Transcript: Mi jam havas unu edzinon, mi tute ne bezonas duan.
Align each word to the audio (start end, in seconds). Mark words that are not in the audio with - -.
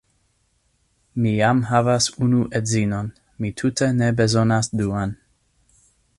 Mi 1.25 1.33
jam 1.39 1.61
havas 1.71 2.07
unu 2.29 2.41
edzinon, 2.61 3.13
mi 3.45 3.53
tute 3.63 3.91
ne 4.01 4.09
bezonas 4.23 4.73
duan. 4.83 5.17